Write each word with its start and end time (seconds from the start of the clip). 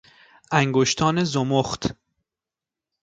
انگشتان 0.51 1.23
زمخت 1.23 1.95